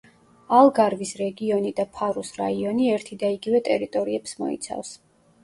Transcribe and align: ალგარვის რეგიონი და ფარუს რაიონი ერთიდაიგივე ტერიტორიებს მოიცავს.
ალგარვის 0.59 1.11
რეგიონი 1.19 1.73
და 1.79 1.85
ფარუს 1.99 2.31
რაიონი 2.39 2.89
ერთიდაიგივე 2.95 3.63
ტერიტორიებს 3.71 4.37
მოიცავს. 4.43 4.93